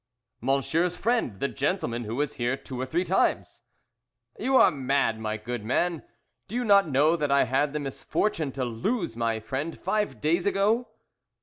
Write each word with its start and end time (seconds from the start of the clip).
"Monsieur's 0.41 0.97
friend. 0.97 1.39
The 1.39 1.47
gentleman 1.47 2.05
who 2.05 2.15
was 2.15 2.33
here 2.37 2.57
two 2.57 2.81
or 2.81 2.87
three 2.87 3.03
times." 3.03 3.61
"You 4.39 4.55
are 4.55 4.71
mad, 4.71 5.19
my 5.19 5.37
good 5.37 5.63
man. 5.63 6.01
Do 6.47 6.55
you 6.55 6.63
not 6.65 6.89
know 6.89 7.15
that 7.15 7.29
I 7.29 7.43
had 7.43 7.71
the 7.71 7.79
misfortune 7.79 8.51
to 8.53 8.65
lose 8.65 9.15
my 9.15 9.39
friend 9.39 9.77
five 9.79 10.19
days 10.19 10.47
ago?" 10.47 10.87